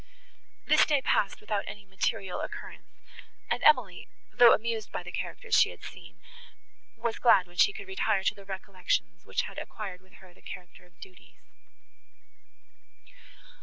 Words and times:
This 0.65 0.83
day 0.83 0.99
passed 1.03 1.39
without 1.39 1.63
any 1.67 1.85
material 1.85 2.41
occurrence; 2.41 2.89
and 3.51 3.61
Emily, 3.61 4.07
though 4.33 4.51
amused 4.55 4.91
by 4.91 5.03
the 5.03 5.11
characters 5.11 5.53
she 5.53 5.69
had 5.69 5.83
seen, 5.83 6.15
was 6.97 7.19
glad 7.19 7.45
when 7.45 7.57
she 7.57 7.71
could 7.71 7.85
retire 7.85 8.23
to 8.23 8.33
the 8.33 8.43
recollections, 8.43 9.25
which 9.27 9.43
had 9.43 9.59
acquired 9.59 10.01
with 10.01 10.13
her 10.13 10.33
the 10.33 10.41
character 10.41 10.87
of 10.87 10.99
duties. 10.99 11.37